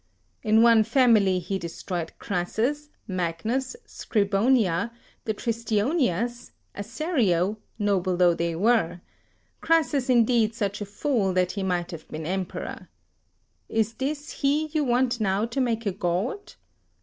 [0.41, 4.89] In one family he destroyed Crassus, Magnus, Scribonia,
[5.25, 9.01] the Tristionias, Assario, noble though they were;
[9.61, 12.89] Crassus indeed such a fool that he might have been emperor.
[13.69, 16.55] Is this he you want now to make a god?